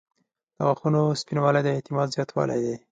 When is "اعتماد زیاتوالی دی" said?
1.75-2.75